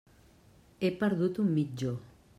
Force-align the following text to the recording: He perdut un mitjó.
He 0.81 0.89
perdut 1.03 1.41
un 1.45 1.55
mitjó. 1.59 1.97